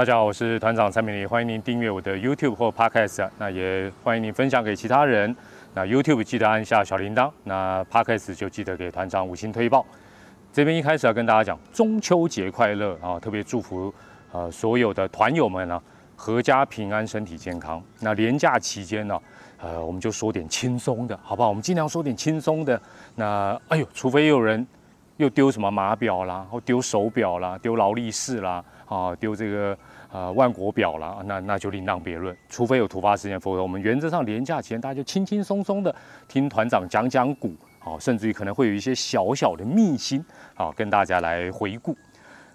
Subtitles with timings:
[0.00, 5.36] 大家好，我是团长蔡明礼，欢迎您订阅我的 YouTube 或 Podcast，那也欢迎您分享给其他人。
[5.74, 9.84] 那 YouTube 记得按下小铃铛，那 Podcast 就记得给团长五星推报。
[10.54, 13.92] 这边一开始要跟大家讲中秋节快乐啊，特别祝福
[14.32, 15.78] 呃所有的团友们呢，
[16.16, 17.82] 阖家平安，身体健康。
[18.00, 19.20] 那连假期间呢，
[19.60, 21.50] 呃，我们就说点轻松的，好不好？
[21.50, 22.80] 我们尽量说点轻松的。
[23.16, 24.66] 那哎呦，除非有人
[25.18, 29.76] 又丢什么码表啦，或丢手表啦，丢劳力士啦，啊，丢这个。
[30.12, 32.36] 呃，万国表了，那那就另当别论。
[32.48, 35.94] 除非有突发事件，否则我们原则上年假前，大家就轻轻松松的
[36.26, 41.96] 听团长讲讲股，好，甚至于可能会有一些小小的秘辛，好，跟大家来回顾。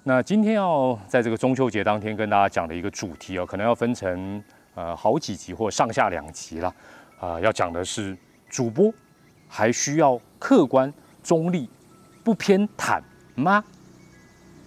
[0.03, 4.43] 那今天要在这个中秋节当天跟大家讲的一个主题哦，可能要分成
[4.75, 6.73] 呃好几集或上下两集了。
[7.19, 8.15] 啊，要讲的是
[8.49, 8.93] 主播
[9.47, 10.93] 还需要客观
[11.23, 11.69] 中立
[12.21, 13.01] 不偏袒
[13.33, 13.63] 吗？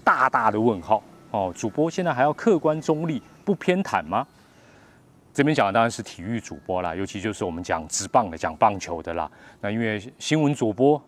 [0.03, 1.03] 大大的问号。
[1.31, 4.27] 哦，主播现在还要客观中立不偏袒吗？
[5.35, 9.31] 这边讲的当然是体育主播啦，尤其就是我们讲直棒的、讲棒球的啦。
[9.61, 11.01] 那因为新闻主播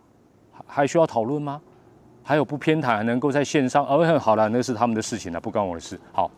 [0.66, 1.60] 还需要讨论吗？
[2.22, 3.84] 还有不偏袒还能够在线上？
[3.86, 5.98] 哦，好了，那是他们的事情了，不关我的事。
[6.12, 6.30] 好，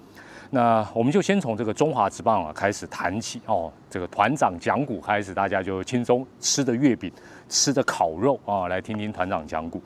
[0.54, 3.72] 那我们就先从这个中华职棒啊开始谈起哦。
[3.88, 7.10] 这个团长讲股开始，大家就轻松吃的月饼、
[7.48, 9.82] 吃的烤肉啊，来听听团长讲股。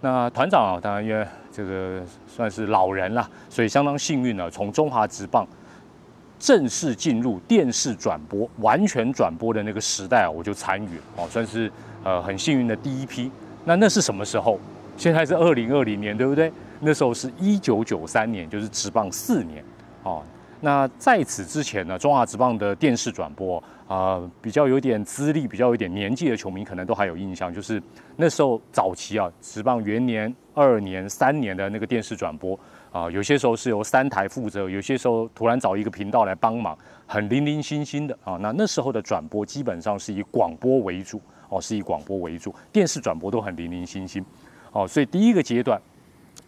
[0.00, 4.50] 那团长啊，当然因为这个算是老人了，所以相当幸运呢。
[4.50, 5.46] 从中华职棒
[6.36, 11.70] 正式进入电视转播、完全转播的那个时代啊，我就参与哦，算是
[12.02, 13.30] 呃很幸运的第一批。
[13.64, 14.58] 那那是什么时候？
[14.96, 16.52] 现在是二零二零年，对不对？
[16.80, 19.62] 那时候是一九九三年，就是职棒四年
[20.08, 20.22] 哦。
[20.60, 27.80] 那在此之前呢，中华职棒的电视转播啊，比较有点资历、比较有点年纪的球迷可能都还有印象，就是
[28.16, 32.58] 那时候早期啊，职棒元年、二年、三年的那个电视转播
[32.90, 38.36] 啊，有些时候是由三台负责，有些时候突然找一个频道来帮忙，很零零星星的啊。
[38.40, 41.20] 那那时候的转播基本上是以广播为主
[41.50, 44.24] 哦，是以广播为主，电视转播都很零零星星
[44.72, 44.88] 哦。
[44.88, 45.80] 所以第一个阶段，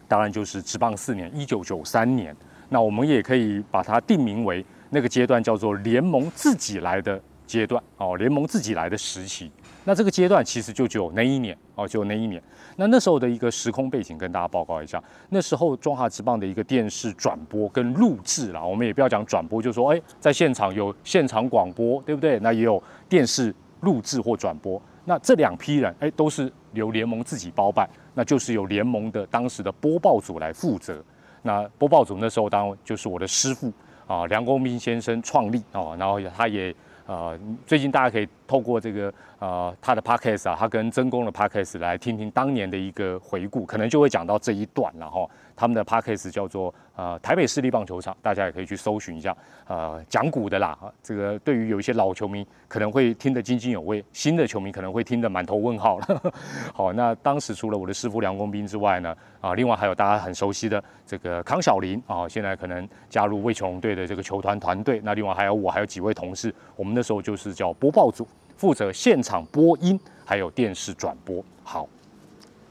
[0.09, 2.35] 当然就是职棒四年，一九九三年。
[2.73, 9.51] 那我们也可以把它定名为那个阶段叫做联盟自己来的阶段哦，联盟自己来的时期。
[9.83, 12.41] 那这个阶段其实就只有那一年哦，就那一年。
[12.77, 22.39] 那那时候的一个时空背景跟大家报告一下，那时候中华职棒的一个电视转播跟录制啦，我们也不要讲转播，就说哎，在现场有现场广播，对不对？
[22.39, 24.81] 那也有电视录制或转播。
[25.03, 31.03] 那这两批人哎，都是由联盟自己包办，那就是由联盟的当时的播报组来负责。
[31.41, 33.71] 那播报组那时候当就是我的师傅
[34.07, 36.73] 啊，梁公斌先生创立啊，然后他也
[37.07, 45.27] 呃，最近大家可以透过这个呃他的 podcast 啊，他跟曾公的 podcast 来听听当年的一个回顾，可能就会讲到这一段了哈。
[45.61, 50.75] 他们的 podcast 叫做呃台北市立棒球场，大家也可以去搜寻一下，呃讲古的啦。
[51.03, 56.33] 这个对于有一些老球迷可能会听得津津有味，新的球迷可能会听得满头问号了。
[56.73, 64.99] 好，那当时除了我的师傅梁公斌之外呢，啊，另外还有大家很熟悉的这个康小林啊，现在可能加入魏琼队的这个球团团队。
[65.03, 68.27] 那另外还有我，还有几位同事，我们那时候就是叫播报组，
[68.57, 71.45] 负责现场播音，还有电视转播。
[71.63, 71.87] 好，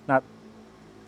[0.05, 0.21] 那。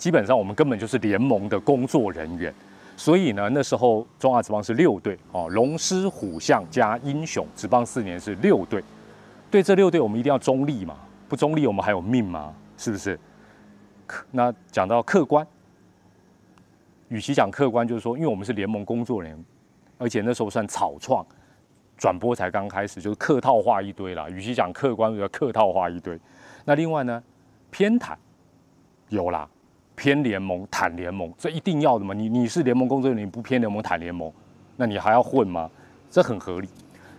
[0.02, 2.52] 基本上我们根本就是联盟的工作人员，
[2.96, 8.82] 所以呢，那时候中华职棒是六队哦，龙狮虎象加英雄，职棒四年是六队，
[9.48, 10.96] 对这六队我们一定要中立嘛，
[11.28, 12.52] 不中立我们还有命吗？
[12.76, 13.16] 是不是？
[14.32, 15.46] 那讲到客观，
[17.06, 19.44] 与其讲客观，就是说，因为我们是联盟工作人员，
[19.98, 21.24] 而且那时候算草创，
[21.96, 24.28] 转播才刚开始，就是客套话一堆啦。
[24.28, 26.18] 与其讲客观，就要客套话一堆。
[26.64, 27.22] 那另外呢，
[27.70, 28.16] 偏袒
[29.08, 29.48] 有啦。
[30.02, 32.12] 偏联盟、坦联盟，这一定要的嘛？
[32.12, 34.32] 你你是联盟工作人员，你不偏联盟、坦联盟，
[34.76, 35.70] 那你还要混吗？
[36.10, 36.68] 这很合理。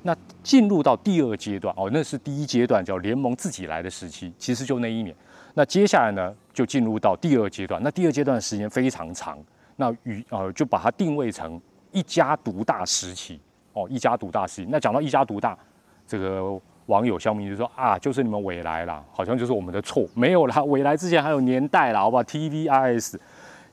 [0.02, 0.14] 那
[0.44, 5.16] 进入到第二阶段哦，那是第一阶段叫联盟自己来的时期，其实就那一年。
[5.54, 7.82] 那接下来呢，就进入到第二阶段。
[7.82, 9.40] 那第二阶段的时间非常长，
[9.78, 11.62] 那与呃就把它定位成
[11.94, 13.40] 一家独大时期
[13.72, 14.68] 哦，一家独大时期。
[14.70, 15.58] 那讲到一家独大，
[16.06, 16.60] 这个。
[16.88, 23.16] 网友肖明就说啊，就是你们未来啦，好像就是我们的错，没有啦，未来之前还有年代啦，好不好？TVIS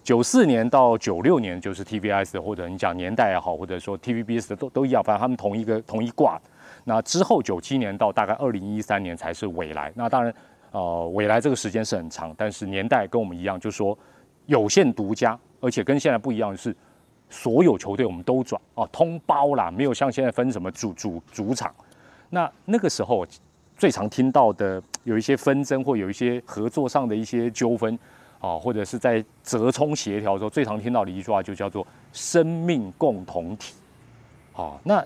[0.03, 6.41] 九四年到九六年就是 TVIS，或者你讲年代也好，或者说 TVBS 都都一样，反正他们同一个同一挂。
[6.85, 9.93] 那之后九七年到大概二零一三年才是未来。
[9.95, 10.35] 那当然，
[10.71, 13.97] 呃，未来这个时间是很长，但是年代跟我们一样，就是说
[14.47, 16.75] 有限独家，而且跟现在不一样的是，
[17.29, 21.75] 所有球队我们都转哦，通包啦，没有像现在分什么主主主场。
[22.31, 23.27] 那那个时候
[23.77, 27.99] 最常听到的有一些纷争或有一些合作上的一些纠纷，
[28.39, 33.75] 啊，或者是在折冲协调的时候，最常听到的一句话就叫做“生命共同体”。
[34.53, 35.05] 好，那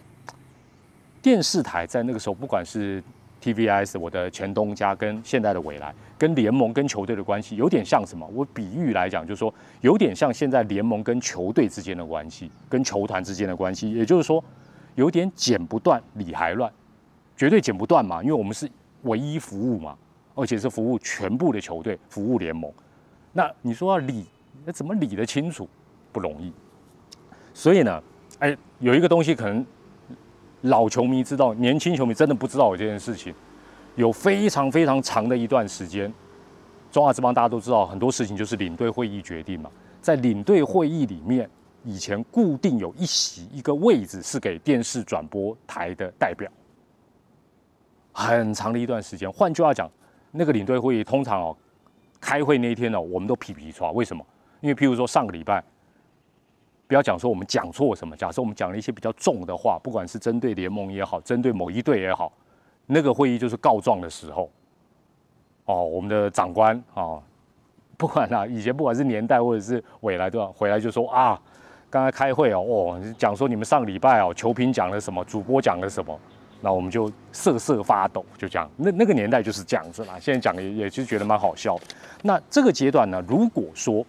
[1.23, 3.03] 电视台在那个时候，不管是
[3.43, 8.27] TVS 我的前东家跟现在的未来，跟联盟跟球队的关系，有点像什么？
[8.35, 14.43] 我比喻来讲，就是说有点像现在联盟跟球队之间的关系，跟球团之间的关系，也就是说，
[14.97, 16.73] 有点剪不断理还乱，
[17.37, 18.71] 绝对剪不断嘛，因为我们是
[19.03, 19.97] 唯一服务嘛，
[20.35, 22.73] 而且是服务全部的球队，服务联盟。
[23.33, 24.27] 那你说要理，
[24.65, 25.69] 那怎么理得清楚？
[26.13, 26.53] 不容易。
[27.53, 28.03] 所以呢，
[28.39, 29.67] 哎，有一个东西可能
[30.63, 33.35] 老球迷知道，年轻球迷真的不知道我这件事情。
[33.97, 36.13] 有非常非常长的一段时间，
[36.91, 39.71] 中华之邦大家都知道，很多事情就是领队会议决定嘛。
[40.01, 41.49] 在领队会议里面，
[41.85, 46.51] 以前固定有一席一个位置是给电视转播台的代表。
[48.15, 49.91] 很长的一段时间，换句话讲，
[50.31, 51.57] 那个领队会议通常哦。
[52.21, 53.91] 开会那一天呢，我们都皮皮抓。
[53.91, 54.25] 为什么？
[54.63, 55.63] 因为譬如说上个礼拜，
[56.87, 58.17] 不要讲说我们讲错什么。
[58.17, 62.33] 假设我们讲了一些比较重的话，不管是针对联盟也好，针对某一队也好，
[62.87, 64.51] 那个会议就是告状的时候。
[65.67, 67.21] 哦，我们的长官啊，
[67.99, 70.51] 不管啊，以前不管是年代或者是未来，对吧？
[70.57, 71.39] 回来就说啊，
[71.91, 76.19] 刚才开会哦，哦，讲说你们上礼拜哦，球评讲了什么，主播讲了什么。
[76.65, 78.67] 那我们就瑟瑟发抖，就这样。
[78.75, 80.19] 那那个年代就是这样子啦。
[80.19, 81.79] 现在讲也也就觉得蛮好笑。
[82.23, 84.03] 那这个阶段呢，如果说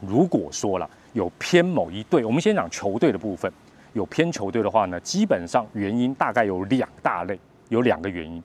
[0.00, 3.50] 如果说了有偏某一队，我们先讲球队的部分，
[3.92, 7.38] 有偏球队的话呢，基本上原因大概有两大类，
[7.68, 8.42] 有两个原因。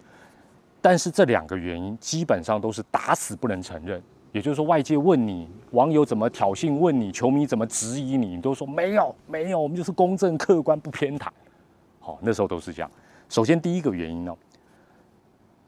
[0.80, 4.00] 但是这两个原因基本上都是打死不能承认。
[4.32, 11.28] 也就是说，外界问你，网友怎么挑衅问你，球迷怎么质疑你，你都说没有没有，我们就是公正客观不偏袒。
[12.00, 12.92] 好，那时候都是这样。
[13.34, 14.38] 首先，第一个原因呢，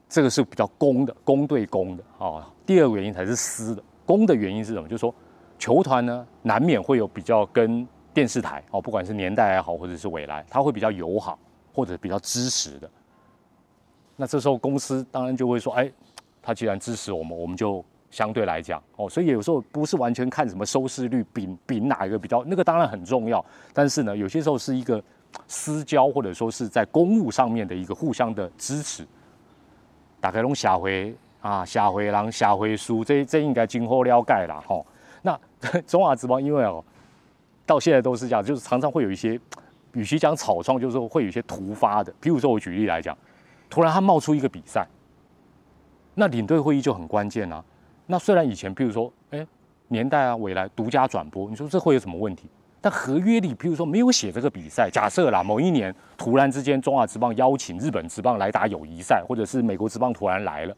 [0.08, 2.48] 这个是比较公的，公对公的啊。
[2.64, 3.82] 第二个原因才是私的。
[4.06, 4.88] 公的原因是什么？
[4.88, 5.12] 就是说，
[5.58, 11.40] 球团呢难免会有比较跟电视台哦，不管是年代也好，或者是未来，他会比较友好
[11.74, 12.88] 或者比较支持的。
[14.16, 15.92] 那这时候公司当然就会说，哎，
[16.44, 23.44] 他既然支持我们，我们就相对来讲哦，所以有时候不是完全看什么收视率，比比哪一个比较，那个当然很重要。
[23.74, 25.04] 但是呢，有些时候是一个。
[25.48, 29.06] 私交或者说是在公务上面的一个互相的支持，
[30.20, 34.84] 打开龙下回啊，下回狼下回书，这这应该今后了解了哈。
[35.22, 35.40] 那
[35.86, 36.84] 中华之邦因为哦，
[37.66, 39.40] 到现在都是这样，就是常常会有一些，
[39.94, 42.14] 与其讲草创，就是说会有一些突发的。
[42.20, 43.18] 比如说我举例来讲，
[43.70, 44.88] 突然他冒出一个比赛，
[46.14, 47.64] 那领队会议就很关键啊。
[48.08, 49.46] 那虽然以前，比如说哎，
[49.88, 52.48] 年代啊，未来独家转播，你说这会有什么问题？
[52.86, 54.92] 但合约里，比如说没有写这个比赛。
[54.94, 60.78] 假设啦，某一年突然之间中华职棒邀请日本职棒来打友谊赛，或者是美国职棒突然来了，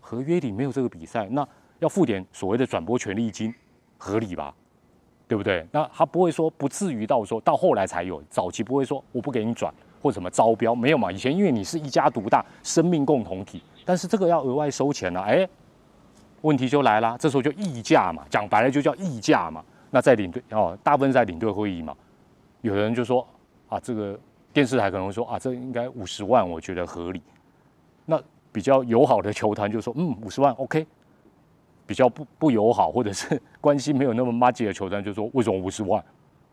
[0.00, 1.48] 合约里没有这个比赛，那
[1.78, 3.54] 要付点所谓的转播权利金，
[3.96, 4.54] 合理吧？
[5.26, 5.66] 对不对？
[5.72, 9.72] 那他不会说不至于到说到后来才有，早期不会说我不给你转
[10.02, 11.10] 或者什么招标，没有嘛？
[11.10, 15.48] 以前因为你是一家独大，生命共同体，但是这个要额外收钱了，哎，
[16.42, 19.64] 问题就来了，这时候就溢价嘛，讲白了就叫溢价嘛。
[19.90, 21.94] 那在领队哦，大部分在领队会议嘛，
[22.62, 23.26] 有的人就说
[23.68, 24.18] 啊，这个
[24.52, 27.22] 电视台可能说啊，这应该五十万，我觉得合理。
[28.06, 28.20] 那
[28.52, 30.86] 比较友好的球团就说，嗯，五十万 OK。
[31.86, 36.00] 比较不不友好或者是 关系没有那么密切的球团就说，为什么五十万？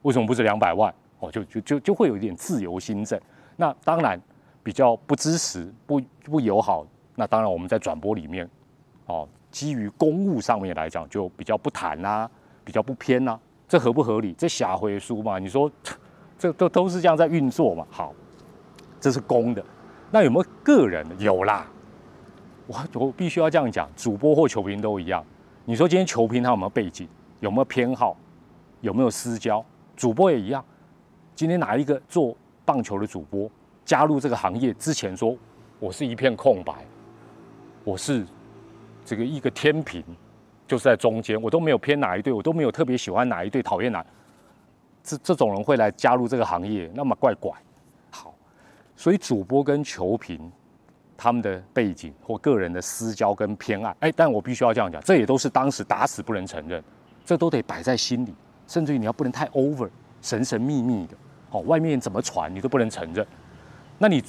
[0.01, 0.91] 为什么不是两百万？
[1.19, 3.21] 哦，就就就就会有一点自由心证。
[3.55, 4.19] 那当然
[4.63, 6.87] 比较不支持、不不友好。
[7.13, 8.49] 那当然我们在转播里面，
[9.05, 12.27] 哦，基于公务上面来讲，就比较不谈啦。
[12.67, 14.33] 比较不偏呐，这合不合理？
[14.37, 15.71] 这下回书嘛，你说
[16.37, 17.87] 这都都是这样在运作嘛？
[17.89, 18.13] 好，
[18.99, 19.63] 这是公的，
[20.11, 21.15] 那有没有个人的？
[21.15, 21.65] 有啦，
[22.67, 25.23] 我我必须要这样讲，主播或球评都一样。
[25.63, 27.07] 你说今天球评他有没有背景？
[27.39, 28.17] 有没有偏好？
[28.81, 29.63] 有没有私交？
[29.95, 30.61] 主播也一样。
[31.33, 33.49] 今天哪一个做棒球的主播
[33.85, 35.37] 加入这个行业之前说，
[35.79, 36.85] 我是一片空白，
[37.85, 38.25] 我是
[39.05, 40.03] 这个一个天平。
[40.67, 44.05] 就是在中间，我都没有偏哪一队，我都没有特别喜欢哪一队，讨厌哪。
[45.01, 47.49] 这这种人会来加入这个行业，那么怪怪。
[48.11, 48.35] 好，
[48.97, 50.51] 所以主播跟球评
[51.15, 56.83] 他们的背景或个人的私交跟偏爱，哎，但我必须要这样讲，这也都是当时打死不能承认，
[57.23, 58.35] 这都得摆在心里，
[58.67, 59.89] 甚至于你要不能太 over，
[60.21, 61.15] 神神秘秘的，
[61.51, 63.25] 哦，外面怎么传你都不能承认。
[63.97, 64.21] 那你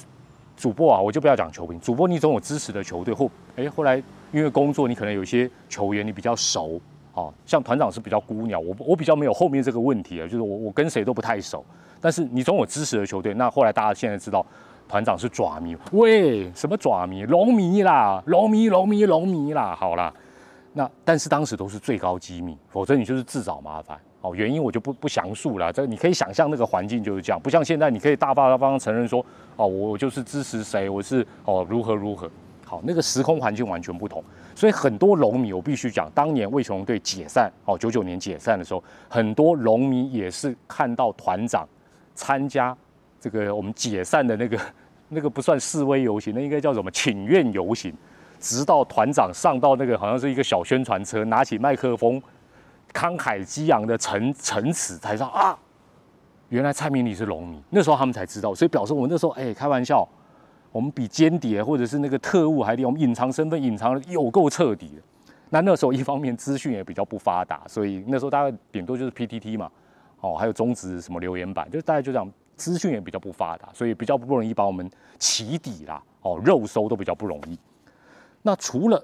[0.55, 4.01] 主播啊，我就不要讲球评，主播你总有支持的球队或哎后来。
[4.31, 6.79] 因为工作，你可能有些球员你比较熟，
[7.13, 11.65] 哦，像团长是比较孤鸟，我我比较没有后面这个问题啊，就是我我跟谁都不太熟，
[11.99, 13.33] 但是你总有支持的球队。
[13.33, 14.45] 那后来大家现在知道，
[14.87, 17.23] 团长是爪迷，喂，什么爪迷？
[17.25, 20.13] 龙迷啦，龙迷，龙迷，龙迷啦，好啦，
[20.73, 23.97] 那但是当时都是最高机密，否则你就是自找麻烦。
[24.21, 25.71] 哦，原因我就不不详述了。
[25.71, 32.29] 这你可以想象那个环境就是这样，不像现在你可以大大方方承认说，哦，我就是支持谁，我是哦如何如何。
[32.69, 34.23] 好，那个时空环境完全不同，
[34.53, 41.67] 所以很多龙迷我必须讲，当年魏雄队解散，哦，九九年解散的时候，很多龙迷也是看到团长
[42.13, 42.77] 参加
[43.19, 44.59] 这个我们解散的那个
[45.09, 47.91] 那个不算示威游行，那应该叫什么请愿游行。
[48.39, 52.21] 直到团长上到那个好像是一个小宣传车，拿起麦克风，
[52.93, 55.57] 慷慨激昂的陈陈词，才知道啊，
[56.49, 57.59] 原来蔡明礼是龙迷。
[57.71, 60.07] 那时候他们才知道，所以表示我们那时候哎开玩笑，
[60.71, 65.01] 我们比间谍或者是那个特务还厉害，我们隐藏身份隐藏的有够彻底的。
[65.49, 69.71] 那那时候一方面资讯也比较不发达，所以那时候大概顶多就是 PTT 嘛，
[70.21, 77.57] 哦，还有中职什么留言板，就大概就这样，资讯也比较不发达，所以比较不容易把我们起底啦，哦，肉搜都比较不容易。
[78.43, 79.03] 那除了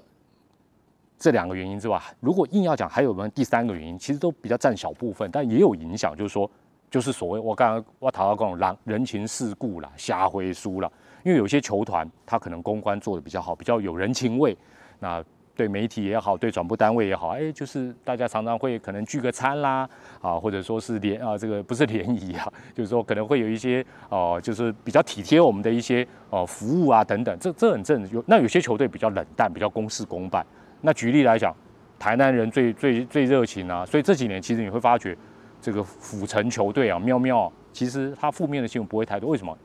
[1.18, 6.14] 这两个原因之外，如果硬要讲还有没有第三个原因，其实都比较占小部分，但也有影响。
[6.14, 6.48] 就是说，
[6.88, 10.88] 就是所谓我刚刚我谈到讲人人情世故啦、瞎回书啦，
[11.26, 14.56] 因为有些球团他可能公关做的比较好，比较有人情味，
[15.00, 15.22] 那。
[15.56, 19.88] 对媒体也好，对转播单位也好，哎，就是大家常常会可能聚个餐啦，
[20.20, 28.22] 啊，或者说是联啊，这个不是联谊啊，就是说可能会有一些哦，就是比较体贴我们的一些哦服务啊等等，这这很正有。
[28.26, 30.44] 那有些球队比较冷淡，比较公事公办。
[30.82, 31.56] 那举例来讲，
[31.98, 35.16] 台南人最最最热情啊，所以这几年其实你会发觉，
[35.58, 39.30] 这个府城球队啊，喵喵，其实他负面的新闻不会太多。
[39.30, 39.56] 为什么？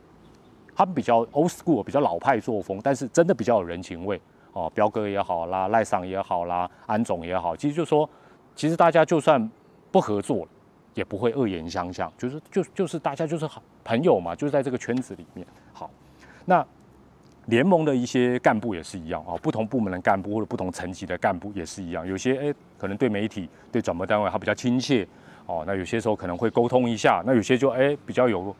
[0.74, 4.20] 他们比较 old school，比较老派作风，但是真的比较有人情味。
[4.54, 8.06] 哦，彪哥也好啦，赖尚也好啦，安总也好，其实就说，
[8.54, 9.50] 其实大家就算
[9.90, 10.46] 不合作，
[10.92, 15.46] 也不会恶言相向，就是就就是大家就是好朋友嘛，就在这个圈子里面。
[15.72, 15.90] 好，
[16.44, 16.62] 那
[17.46, 25.08] 联盟的一些干部也是一样啊，不同部门的干部或者不同层级的干部也是一样，有些哎可能对媒体、对转播单位他比较亲切
[25.46, 28.54] 哦，那有些时候可能会沟通一下，那有些就哎比较有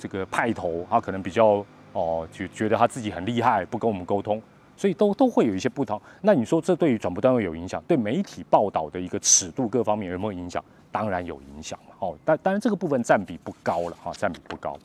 [0.00, 4.42] 这个派头，他可能比较哦就觉得他自己很厉害，不跟我们沟通。
[4.76, 6.00] 所以都都会有一些不同。
[6.22, 10.64] 那你说这对于转播单位有影响，对媒体报道的一个尺度各方面有没有影响？
[10.90, 11.94] 当然有影响嘛。
[11.98, 14.78] 哦，但当然这个部分占比不高了哈，占比不高。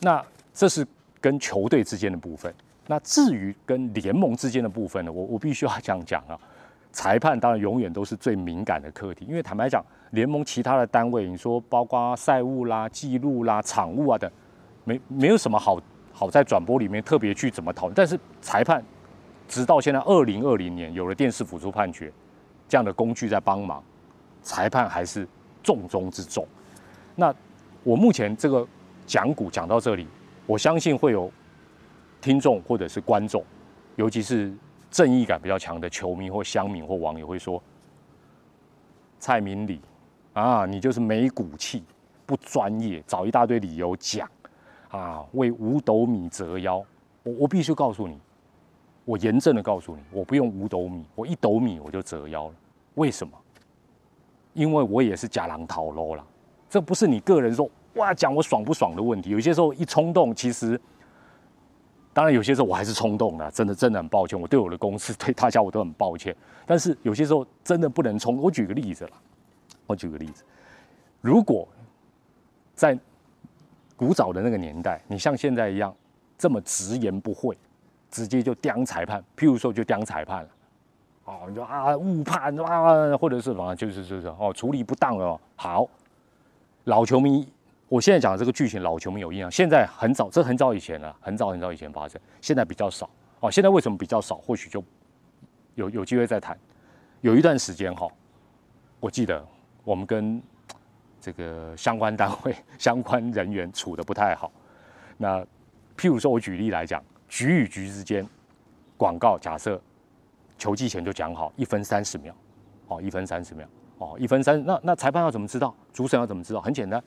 [0.00, 0.24] 那
[0.54, 0.86] 这是
[1.20, 2.52] 跟球队之间的部分。
[2.86, 6.40] 那至于跟联盟之间的部分呢，我我必须要这样讲啊。
[6.92, 14.30] 裁判当然永远都是最敏感的课题，因为坦白讲，联盟其他的单位，你说包括赛务啦、记录啦、场务啊等，
[14.84, 15.80] 没没有什么好
[16.12, 18.82] 好在转播里面特别去怎么讨论，但是裁判。
[19.48, 22.10] 直到现在，二零二零年有了电视辅助判决
[22.66, 23.84] 这样的工具在帮忙，
[24.40, 25.28] 裁判还是
[25.62, 26.46] 重中之重。
[27.14, 27.34] 那
[27.82, 28.66] 我目前这个
[29.04, 30.06] 讲股讲到这里，
[30.46, 31.30] 我相信会有
[32.18, 33.44] 听众或者是观众，
[33.96, 34.50] 尤其是
[34.92, 37.60] 正义感比较强的球迷或乡民或网友会说
[39.18, 39.80] ：“蔡明礼
[40.34, 41.82] 啊，你就是没骨气，
[42.24, 44.30] 不专业，找一大堆理由讲
[44.90, 46.84] 啊，为五斗米折腰。”
[47.24, 48.16] 我我必须告诉你。
[49.04, 52.54] 我严正的告诉你，我不用五斗米，我一斗米我就折腰了。
[52.94, 53.36] 为什么？
[54.52, 56.24] 因为我也是假狼逃喽了。
[56.68, 59.30] 这不是你个人说哇讲我爽不爽的问题。
[59.30, 60.78] 有些时候一冲动，其实
[62.12, 64.40] 当然有些时候我还是冲动的，真的真的很抱歉。
[64.40, 66.34] 我对我的公司对大家我都很抱歉。
[66.66, 68.36] 但是有些时候真的不能冲。
[68.36, 69.10] 我举个例子了，
[69.86, 70.44] 我举个例子，
[71.20, 71.66] 如果
[72.74, 72.98] 在
[73.96, 75.94] 古早的那个年代，你像现在一样
[76.36, 77.56] 这么直言不讳。
[78.10, 80.48] 直接就刁裁判，譬如说就刁裁判了，
[81.24, 85.40] 哦，你说啊误判啊，或者是什么，就是就是哦处理不当哦。
[85.56, 85.88] 好，
[86.84, 87.48] 老球迷，
[87.92, 89.50] 我现在讲的这个剧情，老球迷有印象。
[89.50, 93.06] 现在很早，这很早以前了，很早很早以前发生，现在比较少
[93.40, 93.50] 哦。
[93.50, 94.36] 现在为什么比较少？
[94.36, 94.82] 或许就
[95.74, 96.58] 有有机会再谈。
[97.20, 98.08] 有一段时间哈，
[98.98, 99.44] 我记得
[99.84, 100.42] 我们跟
[101.20, 104.50] 这个相关单位、 相关人员处的不太好。
[105.18, 105.42] 那
[105.94, 107.02] 譬如说，我举例来讲。
[107.28, 108.26] 局与局之间，
[108.96, 109.78] 广告假设
[110.56, 112.34] 球技前就讲好一分三十秒，
[112.88, 113.66] 哦，一分三十秒，
[113.98, 115.74] 哦，一分三，那那裁判要怎么知道？
[115.92, 116.60] 主审要怎么知道？
[116.60, 117.02] 很简单，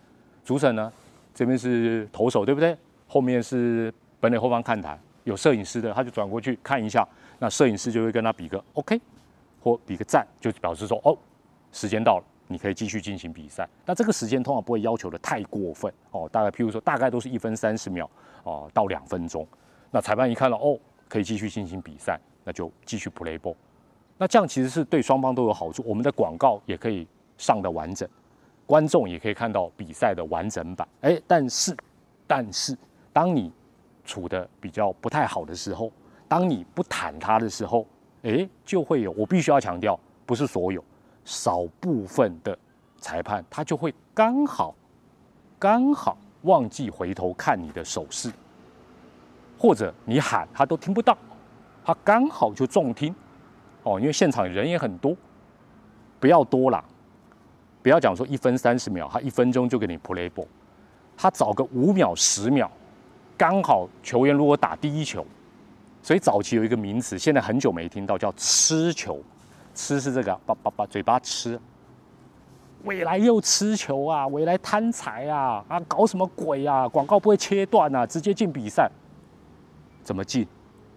[0.46, 0.94] 主审呢
[1.34, 2.78] 这边是投手对不对？
[3.08, 7.06] 后面是本垒后方看台，有摄影师的，他就转过去看一下，
[7.40, 9.00] 那摄影师就会跟他比个 OK，
[9.62, 11.18] 或比个赞，就表示说哦，
[11.72, 13.68] 时间到了，你可以继续进行比赛。
[13.86, 18.10] 那这个时间通常不会要求的太过分哦，大概譬如说大概都是一分三十秒
[18.44, 19.46] 哦到两分钟。
[19.92, 23.56] 那裁判一看到哦，可以继续进行比赛，那就继续 play ball。
[24.18, 28.08] 那这样其实是对双方都有好处，我们的广告也可以上的完整，
[28.65, 30.88] 观众也可以看到比赛的完整版。
[31.01, 31.75] 哎，但是，
[32.25, 32.77] 但是，
[33.13, 33.51] 当你
[34.03, 35.91] 处的比较不太好的时候，
[36.27, 37.86] 当你不谈他的时候，
[38.24, 39.12] 哎，就会有。
[39.12, 40.84] 我必须要强调，不是所有，
[41.24, 42.57] 少部分的
[42.98, 44.74] 裁判他就会刚好
[45.60, 48.31] 刚好忘记回头看你的手势，
[49.57, 51.17] 或者你喊他都听不到，
[51.84, 53.13] 他刚好就中听。
[53.84, 55.15] 哦，因为现场人也很多，
[56.19, 56.84] 不要多啦，
[57.86, 60.48] 不要讲说一分三十秒，他一分钟就给你 play ball，
[61.15, 62.68] 他找个五秒十秒，
[63.38, 65.24] 刚好球员如果打第一球，
[66.01, 69.20] 所以早期有一个名词，现在很久没听到，叫吃球，
[69.75, 71.60] 吃是这个，把把把嘴巴吃，
[72.86, 78.89] 未来又吃球啊，未来贪财啊，啊搞什么鬼啊，广告不会切断啊，直接进比赛，
[80.01, 80.48] 怎么进？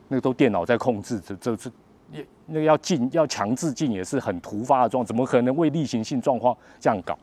[0.09, 1.71] 那个都电脑在控制，这这这。
[2.11, 7.19] 也那个要进要强制进也是很突发的状，怎么可能为例行性状况这样搞？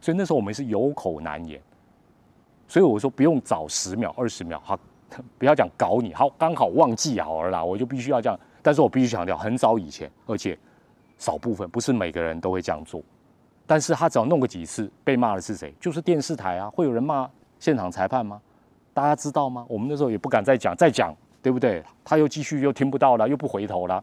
[0.00, 1.60] 所以那时候我们是有口难言。
[2.66, 4.78] 所以我说不用早十秒二十秒，好，
[5.38, 8.38] 不要讲搞你，好刚好忘记好了啦，我就必须要这样。
[8.62, 10.58] 但是我必须强调，很早以前，而且
[11.16, 13.02] 少部分不是每个人都会这样做。
[13.66, 15.74] 但是他只要弄个几次，被骂的是谁？
[15.80, 17.28] 就是电视台啊，会有人骂
[17.58, 18.40] 现场裁判吗？
[18.92, 19.64] 大家知道吗？
[19.68, 21.82] 我们那时候也不敢再讲，再讲对不对？
[22.04, 24.02] 他又继续又听不到了，又不回头了。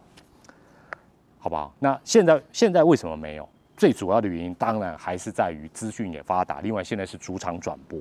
[1.46, 1.72] 好不好？
[1.78, 3.48] 那现在现在为什么没有？
[3.78, 6.60] 最主要的原因当然还是在于资讯也发达。
[6.62, 8.00] 另外，现在是主场转播，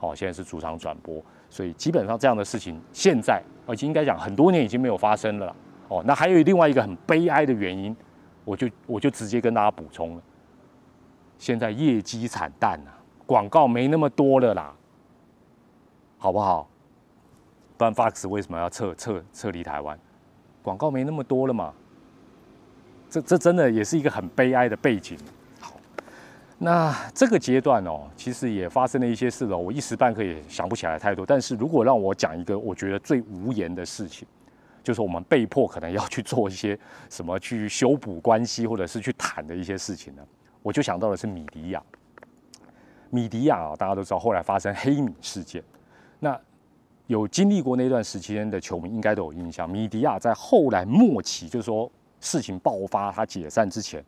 [0.00, 5.56] 哦，现在是主场转播，所以基本上这样的事情现在，而且应该讲很多年已经没有发生了。
[5.88, 7.96] 哦，那还有另外一个很悲哀的原因，
[8.44, 10.22] 我就我就直接跟大家补充了。
[11.38, 12.92] 现在业绩惨淡啊，
[13.24, 14.74] 广告没那么多了啦，
[16.18, 16.68] 好不好？
[17.78, 19.98] 不然 Fox 为什么要撤撤撤离台湾？
[20.62, 21.72] 广告没那么多了嘛。
[23.12, 25.18] 这这真的也是一个很悲哀的背景。
[25.60, 25.74] 好，
[26.56, 31.26] 那这个阶段哦，其实也发生了一些事了，我一时半刻也想不起来太多。
[31.26, 34.26] 但是如果让我讲一个我觉得最无言的事情，
[34.82, 36.78] 就是我们被迫可能要去做一些
[37.10, 40.22] 什么去修补关系，或者是去谈的一些事情呢，
[40.62, 41.82] 我就想到的是米迪亚。
[43.10, 45.62] 米迪亚啊，大家都知道后来发生黑米事件，
[46.18, 46.40] 那
[47.08, 49.68] 有经历过那段时间的球迷应该都有印象。
[49.68, 51.92] 米迪亚在后来末期，就是说。
[52.22, 54.02] 事情爆发，他解散之前，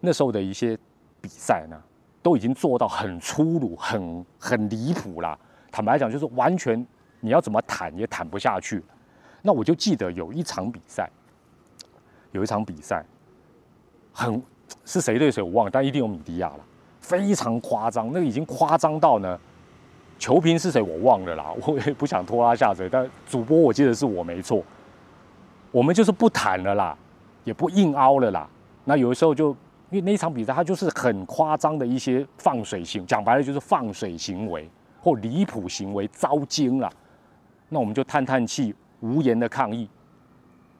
[0.00, 0.78] 那时候的一些
[1.20, 1.76] 比赛呢，
[2.22, 5.38] 都已经做到很粗鲁、很很离谱了。
[5.70, 6.86] 坦白讲，就是完全
[7.20, 8.82] 你要怎么谈也谈不下去。
[9.42, 11.10] 那我就记得有一场比赛，
[12.30, 13.04] 有一场比赛，
[14.12, 14.40] 很
[14.84, 16.60] 是谁对谁我忘了，但一定有米迪亚了，
[17.00, 19.38] 非常夸张，那个已经夸张到呢，
[20.18, 24.62] 球评是谁我忘了啦， 我也不想拖拉下水，但主播我记得是我没错，
[25.72, 26.96] 我们就是不谈了啦。
[27.44, 28.48] 也不硬凹了啦，
[28.84, 29.50] 那有的时候就
[29.90, 34.68] 因为那一场比赛，它就是很夸张的一些放水行，讲白了就是放水行为
[35.00, 36.88] 或离谱行为，遭惊了。
[37.68, 39.88] 那我们就叹叹气，无言的抗议。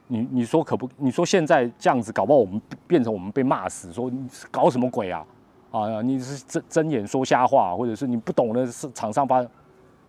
[0.07, 0.89] 你你说可不？
[0.97, 4.11] 你说现在这样子，搞不好我们变成我们被骂死，说
[4.51, 5.25] 搞什么鬼啊？
[5.71, 9.45] 啊，你是睁睁眼说瞎话，或者是你不懂的是场上发。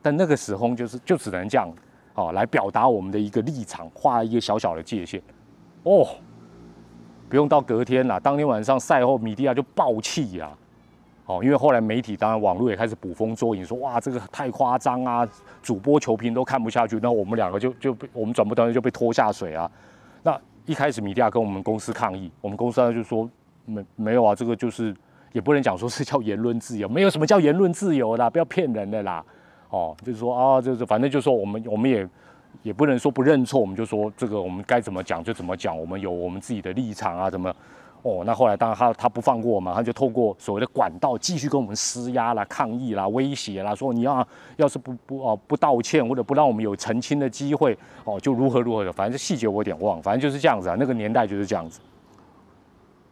[0.02, 1.72] 但那个时候就是就只能这样
[2.14, 5.22] 啊，来表达我们的一个立场，画一个小小的界限。
[5.84, 6.08] 哦。
[7.32, 10.52] 不用到隔天啦，当天晚上赛后，米蒂亚就爆气呀，
[11.26, 15.26] 哦，因为后来媒体当然网络也开始捕风捉影，说哇这个太夸张啊，
[15.64, 19.72] 主播球评都看不下去，那我们两个就就被我们转播团队就被拖下水啊。
[20.24, 23.30] 那一开始米蒂亚跟我们公司抗议，我们公司就说
[23.64, 24.94] 没没有啊，这个就是
[25.32, 29.24] 也不能讲说是叫言论自由，没有什么叫言论自由啦，不要骗人的啦，
[29.70, 32.06] 哦，就是说啊，就是反正就说我们我们也。
[32.64, 37.54] 也不能说不认错，我们就说这个我们该怎么讲就怎么讲，我们有我们自己的立场啊，怎么？
[38.04, 51.80] 哦，那后来当然他他不放过我们，他就透过所谓的管道继续跟我们施压啦、抗议啦、威胁啦，说你要要是不不哦不道歉或者不让我们有澄清的机会哦，就如何如何的，反正细节我有点忘，反正就是这样子啊，那个年代就是这样子，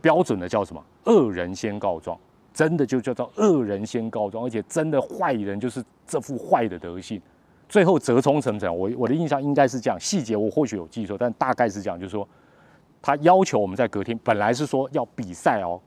[0.01, 0.83] 标准的叫什么？
[1.03, 2.17] 恶人先告状，
[2.51, 7.21] 真的就叫做恶人先告状，而且真的坏人就是这副坏的德性。
[7.69, 12.27] 最后折冲成这样，我我的印象应该是这样，细节我或许有记错，但大概是这样，就是说，
[12.99, 15.79] 他要求我们在隔天本来是说要比赛哦，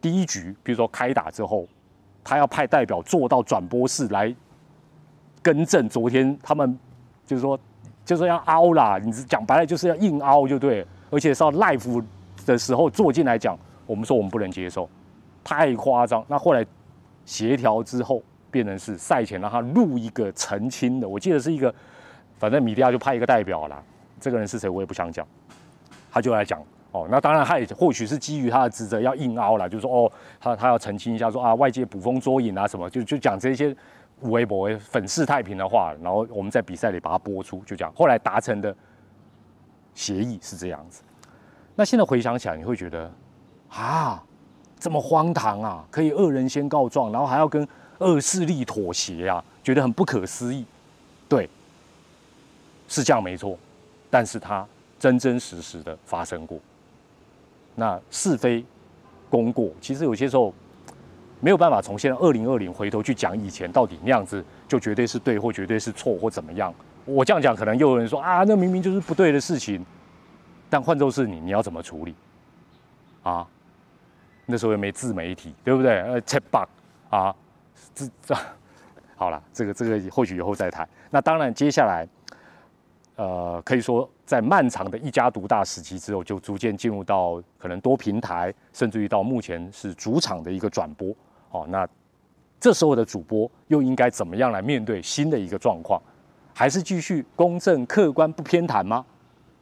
[0.00, 1.64] 第一局比如说开打之后，
[2.24, 4.34] 他要派代表坐到转播室来
[5.40, 6.76] 更正昨天他们
[7.24, 7.56] 就是说
[8.04, 12.04] 就是要凹啦，你讲白了就是要硬凹就对，而且是要 live
[12.44, 13.56] 的时候坐进来讲，
[13.86, 14.90] 我们说我们不能接受，
[15.44, 16.24] 太夸张。
[16.26, 16.66] 那后来
[17.24, 18.20] 协调之后。
[18.52, 21.74] 变成是赛前让他录一个澄清的，我记得是一个，
[22.38, 23.82] 反正米迪亚就派一个代表啦，
[24.20, 25.26] 这个人是谁我也不想讲，
[26.12, 26.62] 他就来讲
[26.92, 33.74] 哦，那当然他也或许是基于他的职责要硬凹啦，就是说哦，他他要澄清一下说啊外界捕风捉影啊什么，就就讲这些
[34.20, 38.76] 微博粉饰太平的话，然后我们在比赛里把它播出，就讲后来达成的
[39.94, 41.02] 协议是这样子。
[41.74, 43.10] 那现在回想起来，你会觉得
[43.70, 44.22] 啊，
[44.78, 47.66] 这么荒唐啊，可以恶人先告状，然后还要跟
[48.02, 50.64] 恶势力妥协啊，觉得很不可思议。
[51.28, 51.48] 对，
[52.88, 53.58] 是这样没错，
[54.10, 54.66] 但是它
[54.98, 56.58] 真真实实的发生过。
[57.74, 58.64] 那是非
[59.30, 60.52] 功过，其实有些时候
[61.40, 66.74] 没有办法从现在二零二零回头去讲以前到底那样子就绝对是对或绝对是错或怎么样。
[67.04, 69.84] 我这样讲，可能又有人说啊，那明明就是不对的事情。
[70.68, 72.14] 但换作是你，你要怎么处理？
[73.22, 73.46] 啊，
[74.46, 76.00] 那时候也没自媒体，对不对？
[76.00, 76.68] 呃，chat bug
[77.10, 77.34] 啊，
[77.94, 78.36] 这这
[79.16, 80.88] 好了，这个这个或许以后再谈。
[81.10, 82.06] 那当然，接下来，
[83.16, 91.14] 呃，可以说在漫长的一家独大时期之后，就逐渐进入到可能多平台，甚至于到目前是主场的一个转播。
[91.50, 91.86] 哦，那
[92.58, 96.00] 这时候的主播又应该怎么样来面对新的一个状况？
[96.54, 99.04] 还是继续公正、客观、不偏袒吗？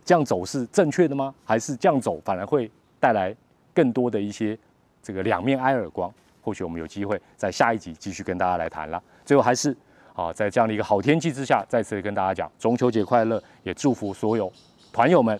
[0.04, 1.34] 这样走是正确的吗？
[1.44, 3.34] 还是这样走反而会带来
[3.74, 4.58] 更多的一些
[5.02, 6.12] 这个两面挨耳光？
[6.40, 9.03] 或许我们有机会在下一集继续跟大家来谈了。
[9.24, 9.76] 最后还是
[10.14, 14.53] 啊，在这样的一个好天气之下，再次跟大家讲中秋节快乐，也祝福所有
[14.92, 15.38] 团友们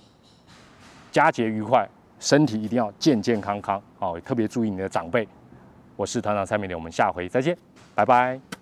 [1.11, 3.83] 佳节愉快，身体一定要健健康康。
[3.99, 5.27] 啊，特别注意你的长辈。
[5.97, 7.57] 我是团长蔡明莲，我们下回再见，
[7.95, 8.60] 拜拜。